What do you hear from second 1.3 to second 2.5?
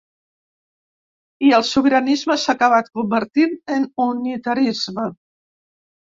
I el sobiranisme